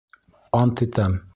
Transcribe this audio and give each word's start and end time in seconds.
Ант 0.61 0.83
итәм... 0.87 1.21